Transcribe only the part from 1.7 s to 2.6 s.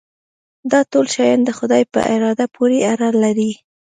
په اراده